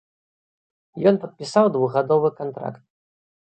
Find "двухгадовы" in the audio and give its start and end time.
1.77-2.33